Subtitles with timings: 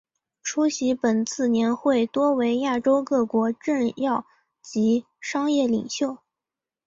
[0.41, 4.25] 出席本次年会多为亚洲各国政要
[4.59, 6.17] 及商界领袖。